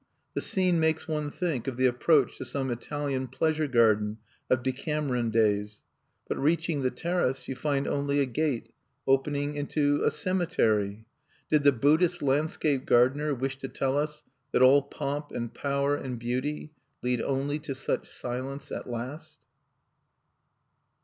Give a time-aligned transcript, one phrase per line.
[0.33, 4.17] The scene makes one think of the approach to some Italian pleasure garden
[4.49, 5.83] of Decameron days.
[6.27, 8.73] But, reaching the terrace, you find only a gate,
[9.05, 11.05] opening into a cemetery!
[11.51, 16.17] Did the Buddhist landscape gardener wish to tell us that all pomp and power and
[16.17, 16.71] beauty
[17.03, 19.39] lead only to such silence at last?